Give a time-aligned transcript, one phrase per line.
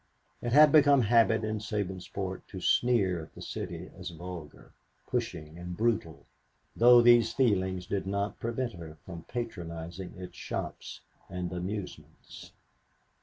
[0.41, 4.71] It had become the habit in Sabinsport to sneer at the city as vulgar,
[5.05, 6.25] pushing and brutal,
[6.75, 12.51] though these feelings did not prevent her from patronizing its shops and amusements.